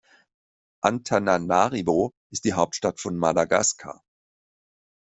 Antananarivo 0.83 2.15
ist 2.31 2.45
die 2.45 2.53
Hauptstadt 2.53 2.99
von 2.99 3.15
Madagaskar. 3.17 4.01